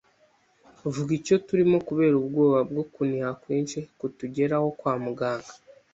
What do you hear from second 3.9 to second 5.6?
kutugeraho kwa muganga